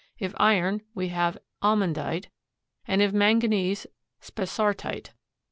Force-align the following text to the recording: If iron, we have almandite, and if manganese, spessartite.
If 0.17 0.33
iron, 0.37 0.81
we 0.95 1.09
have 1.09 1.37
almandite, 1.61 2.29
and 2.87 3.03
if 3.03 3.13
manganese, 3.13 3.85
spessartite. 4.19 5.11